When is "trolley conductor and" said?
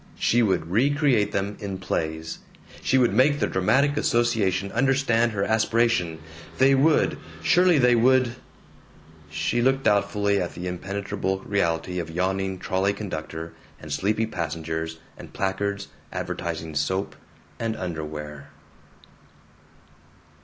12.57-13.93